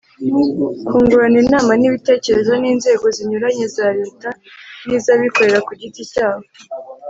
[0.87, 4.29] kungurana inama n'ibitekerezo n'inzego zinyuranye za leta
[4.85, 6.45] n'iz'abikorera ku giti cyabo